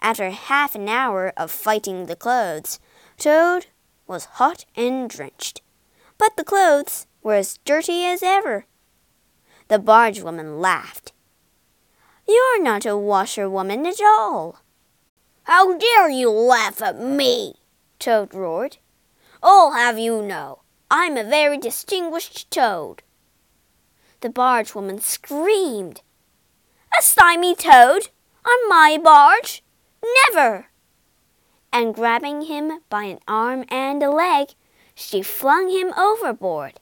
After 0.00 0.30
half 0.30 0.76
an 0.76 0.88
hour 0.88 1.32
of 1.36 1.50
fighting 1.50 2.06
the 2.06 2.14
clothes, 2.14 2.78
Toad 3.18 3.66
was 4.12 4.36
hot 4.36 4.66
and 4.76 5.08
drenched, 5.08 5.62
but 6.18 6.36
the 6.36 6.44
clothes 6.44 7.06
were 7.22 7.34
as 7.34 7.58
dirty 7.64 8.04
as 8.04 8.22
ever. 8.22 8.66
The 9.68 9.78
barge 9.78 10.20
woman 10.20 10.60
laughed. 10.60 11.12
You're 12.28 12.62
not 12.62 12.84
a 12.84 12.94
washerwoman 12.94 13.86
at 13.86 14.02
all. 14.02 14.60
How 15.44 15.78
dare 15.78 16.10
you 16.10 16.30
laugh 16.30 16.82
at 16.82 17.00
me? 17.00 17.54
Toad 17.98 18.34
roared. 18.34 18.76
I'll 19.42 19.72
have 19.72 19.98
you 19.98 20.20
know, 20.20 20.60
I'm 20.90 21.16
a 21.16 21.24
very 21.24 21.56
distinguished 21.56 22.50
toad. 22.50 23.02
The 24.20 24.28
barge 24.28 24.74
woman 24.74 25.00
screamed. 25.00 26.02
A 26.98 27.02
slimy 27.02 27.54
toad 27.54 28.08
on 28.44 28.68
my 28.68 28.98
barge? 29.02 29.64
Never! 30.28 30.66
And 31.72 31.94
grabbing 31.94 32.42
him 32.42 32.80
by 32.90 33.04
an 33.04 33.20
arm 33.26 33.64
and 33.68 34.02
a 34.02 34.10
leg, 34.10 34.48
she 34.94 35.22
flung 35.22 35.70
him 35.70 35.92
overboard. 35.96 36.80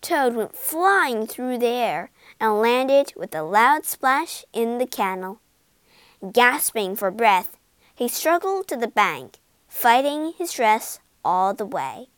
Toad 0.00 0.34
went 0.34 0.56
flying 0.56 1.26
through 1.26 1.58
the 1.58 1.66
air 1.66 2.10
and 2.40 2.60
landed 2.60 3.12
with 3.16 3.34
a 3.34 3.42
loud 3.42 3.84
splash 3.84 4.44
in 4.52 4.78
the 4.78 4.86
canal. 4.86 5.40
Gasping 6.32 6.96
for 6.96 7.10
breath, 7.10 7.56
he 7.94 8.08
struggled 8.08 8.68
to 8.68 8.76
the 8.76 8.88
bank, 8.88 9.38
fighting 9.68 10.32
his 10.38 10.52
dress 10.52 11.00
all 11.24 11.52
the 11.52 11.66
way. 11.66 12.08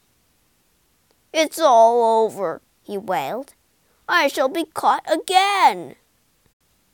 It's 1.32 1.58
all 1.58 2.24
over, 2.24 2.60
he 2.82 2.98
wailed. 2.98 3.54
I 4.08 4.28
shall 4.28 4.48
be 4.48 4.66
caught 4.66 5.04
again. 5.10 5.96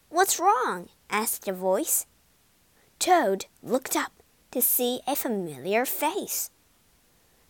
What's 0.08 0.38
wrong? 0.38 0.88
asked 1.10 1.48
a 1.48 1.52
voice. 1.52 2.06
Toad 2.98 3.46
looked 3.62 3.96
up 3.96 4.19
to 4.50 4.60
see 4.60 5.00
a 5.06 5.14
familiar 5.14 5.84
face. 5.84 6.50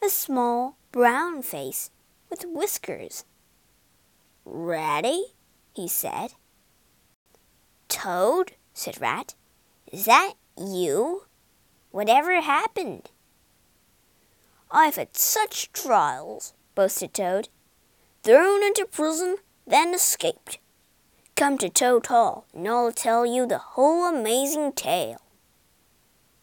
A 0.05 0.09
small 0.09 0.77
brown 0.93 1.43
face 1.43 1.91
with 2.29 2.45
whiskers. 2.47 3.25
Ratty? 4.45 5.35
he 5.75 5.89
said. 5.89 6.35
Toad, 7.89 8.53
said 8.73 9.01
Rat. 9.01 9.35
Is 9.93 10.05
that 10.05 10.35
you? 10.57 11.25
Whatever 11.91 12.41
happened? 12.41 13.11
I've 14.71 14.97
had 14.97 15.17
such 15.17 15.73
trials, 15.73 16.55
boasted 16.75 17.13
Toad. 17.15 17.49
Thrown 18.23 18.63
into 18.63 18.87
prison, 18.87 19.37
then 19.67 19.95
escaped. 19.95 20.59
Come 21.35 21.59
to 21.59 21.69
Toad 21.69 22.07
Hall, 22.07 22.47
and 22.55 22.69
I'll 22.69 22.93
tell 22.93 23.25
you 23.25 23.47
the 23.47 23.59
whole 23.59 24.05
amazing 24.05 24.73
tale. 24.73 25.21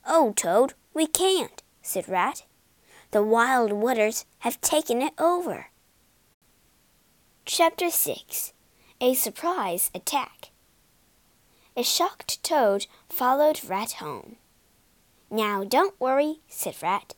Oh, 0.10 0.32
Toad, 0.38 0.74
we 0.94 1.06
can't, 1.06 1.62
said 1.82 2.08
Rat. 2.08 2.44
The 3.12 3.22
wild 3.22 3.74
waters 3.74 4.26
have 4.40 4.62
taken 4.62 5.02
it 5.02 5.14
over. 5.20 5.68
Chapter 7.46 7.90
6 7.90 8.54
A 9.02 9.14
Surprise 9.14 9.92
Attack 9.94 10.52
A 11.76 11.84
shocked 11.84 12.42
Toad 12.42 12.88
followed 13.10 13.66
Rat 13.66 13.94
home. 13.94 14.38
Now 15.30 15.66
don't 15.66 16.00
worry, 16.00 16.40
said 16.48 16.76
Rat. 16.82 17.14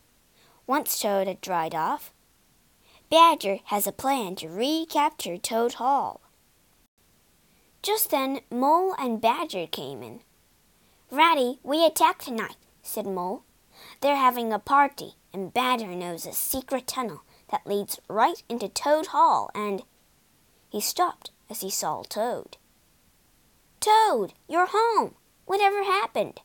Once 0.66 1.00
Toad 1.00 1.28
had 1.28 1.42
dried 1.42 1.76
off, 1.76 2.12
Badger 3.12 3.60
has 3.66 3.86
a 3.86 3.92
plan 3.92 4.36
to 4.38 4.50
recapture 4.50 5.38
Toad 5.38 5.74
Hall. 5.74 6.22
Just 7.84 8.10
then, 8.10 8.42
Mole 8.50 8.96
and 8.98 9.22
Badger 9.22 9.68
came 9.68 10.02
in. 10.02 10.22
Ratty, 11.12 11.60
we 11.64 11.86
attack 11.86 12.20
tonight, 12.20 12.58
said 12.90 13.06
Mole. 13.06 13.44
They're 14.02 14.16
having 14.16 14.52
a 14.52 14.60
party, 14.60 15.14
and 15.32 15.54
Badger 15.54 15.96
knows 15.96 16.26
a 16.26 16.34
secret 16.34 16.88
tunnel 16.88 17.22
that 17.52 17.68
leads 17.68 18.00
right 18.08 18.42
into 18.50 18.68
Toad 18.68 19.08
Hall, 19.08 19.50
and 19.54 19.84
he 20.70 20.82
stopped 20.82 21.32
as 21.50 21.62
he 21.62 21.70
saw 21.70 22.04
Toad. 22.04 22.58
Toad, 23.80 24.34
you're 24.48 24.68
home. 24.72 25.16
Whatever 25.46 25.84
happened? 25.84 26.42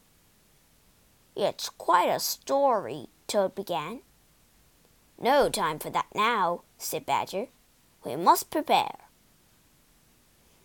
It's 1.34 1.68
quite 1.68 2.08
a 2.08 2.20
story, 2.20 3.08
Toad 3.26 3.54
began. 3.54 4.00
No 5.18 5.48
time 5.48 5.78
for 5.78 5.90
that 5.90 6.06
now, 6.14 6.62
said 6.78 7.06
Badger. 7.06 7.46
We 8.04 8.16
must 8.16 8.50
prepare. 8.50 8.96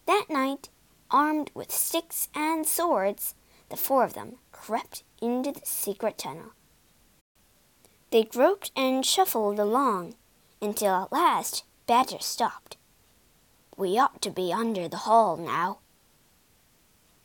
That 0.06 0.26
night, 0.30 0.70
armed 1.10 1.52
with 1.54 1.72
sticks 1.72 2.30
and 2.36 2.68
swords, 2.68 3.36
the 3.70 3.78
four 3.78 4.04
of 4.04 4.14
them 4.14 4.38
crept 4.52 5.04
into 5.22 5.52
the 5.52 5.66
secret 5.66 6.18
tunnel. 6.18 6.54
They 8.12 8.24
groped 8.24 8.72
and 8.76 9.06
shuffled 9.06 9.60
along 9.60 10.16
until 10.62 10.94
at 10.94 11.12
last 11.12 11.64
Badger 11.86 12.20
stopped. 12.20 12.78
We 13.78 13.98
ought 13.98 14.22
to 14.24 14.32
be 14.32 14.52
under 14.52 14.88
the 14.88 14.98
hall 14.98 15.38
now. 15.38 15.80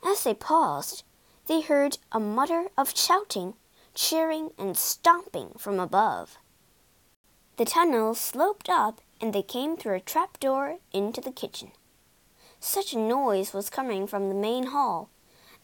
As 0.05 0.25
they 0.25 0.35
paused, 0.35 1.03
they 1.47 1.61
heard 1.61 1.99
a 2.13 2.21
mutter 2.21 2.67
of 2.77 2.97
shouting, 2.97 3.55
cheering, 3.95 4.51
and 4.59 4.77
stomping 4.77 5.53
from 5.59 5.81
above. 5.81 6.39
The 7.57 7.65
tunnel 7.65 8.15
sloped 8.15 8.69
up 8.69 9.01
and 9.21 9.33
they 9.33 9.43
came 9.43 9.77
through 9.77 9.95
a 9.95 10.01
trap 10.01 10.39
door 10.41 10.79
into 10.93 11.21
the 11.21 11.33
kitchen. 11.33 11.73
Such 12.61 12.93
a 12.93 12.99
noise 12.99 13.53
was 13.53 13.71
coming 13.71 14.07
from 14.07 14.29
the 14.29 14.35
main 14.35 14.67
hall, 14.67 15.11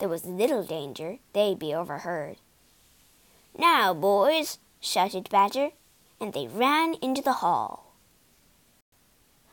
there 0.00 0.08
was 0.08 0.24
little 0.24 0.64
danger 0.64 1.18
they'd 1.34 1.58
be 1.58 1.74
overheard. 1.74 2.38
Now, 3.56 3.92
boys, 3.92 4.58
shouted 4.80 5.28
Badger, 5.28 5.70
and 6.18 6.32
they 6.32 6.48
ran 6.48 6.94
into 7.02 7.20
the 7.22 7.34
hall. 7.34 7.94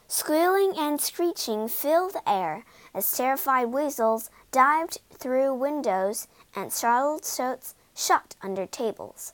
Squealing 0.07 0.73
and 0.77 1.01
screeching 1.01 1.67
filled 1.67 2.13
the 2.13 2.27
air 2.27 2.63
as 2.93 3.11
terrified 3.11 3.73
weasels 3.73 4.29
dived 4.53 5.01
through 5.13 5.53
windows 5.53 6.29
and 6.55 6.71
startled 6.71 7.25
stoats 7.25 7.75
shot 7.93 8.35
under 8.41 8.65
tables. 8.65 9.33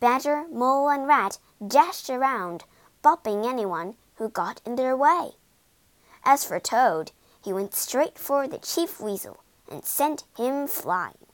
Badger, 0.00 0.46
Mole, 0.50 0.90
and 0.90 1.06
Rat 1.06 1.38
dashed 1.64 2.10
around, 2.10 2.64
bopping 3.02 3.46
anyone 3.46 3.94
who 4.16 4.28
got 4.28 4.60
in 4.66 4.74
their 4.74 4.96
way. 4.96 5.36
As 6.24 6.44
for 6.44 6.58
Toad, 6.58 7.12
he 7.40 7.52
went 7.52 7.74
straight 7.74 8.18
for 8.18 8.48
the 8.48 8.58
Chief 8.58 8.98
Weasel 8.98 9.38
and 9.70 9.84
sent 9.84 10.24
him 10.36 10.66
flying. 10.66 11.26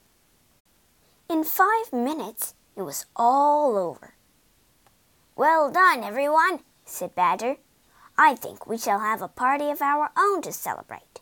In 1.29 1.43
five 1.43 1.91
minutes, 1.91 2.55
it 2.75 2.81
was 2.81 3.05
all 3.15 3.77
over. 3.77 4.15
Well 5.35 5.71
done, 5.71 6.03
everyone, 6.03 6.59
said 6.85 7.15
Badger. 7.15 7.57
I 8.17 8.35
think 8.35 8.67
we 8.67 8.77
shall 8.77 8.99
have 8.99 9.21
a 9.21 9.27
party 9.27 9.69
of 9.69 9.81
our 9.81 10.11
own 10.17 10.41
to 10.43 10.51
celebrate. 10.51 11.21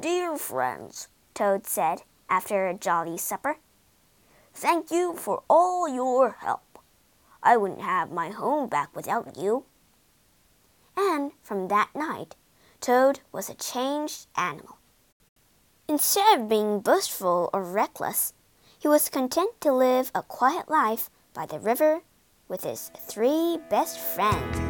Dear 0.00 0.36
friends, 0.36 1.08
Toad 1.32 1.66
said 1.66 2.02
after 2.28 2.66
a 2.66 2.74
jolly 2.74 3.16
supper, 3.16 3.58
thank 4.52 4.90
you 4.90 5.14
for 5.14 5.42
all 5.48 5.88
your 5.88 6.32
help. 6.40 6.78
I 7.42 7.56
wouldn't 7.56 7.82
have 7.82 8.10
my 8.10 8.30
home 8.30 8.68
back 8.68 8.94
without 8.94 9.36
you. 9.36 9.64
And 10.96 11.32
from 11.42 11.68
that 11.68 11.90
night, 11.94 12.34
Toad 12.80 13.20
was 13.32 13.48
a 13.48 13.54
changed 13.54 14.26
animal. 14.36 14.78
Instead 15.88 16.40
of 16.40 16.48
being 16.48 16.80
boastful 16.80 17.48
or 17.52 17.62
reckless, 17.62 18.32
he 18.76 18.88
was 18.88 19.08
content 19.08 19.52
to 19.60 19.72
live 19.72 20.10
a 20.16 20.22
quiet 20.22 20.68
life 20.68 21.10
by 21.32 21.46
the 21.46 21.60
river 21.60 22.00
with 22.48 22.64
his 22.64 22.90
three 23.08 23.58
best 23.70 23.96
friends. 23.96 24.65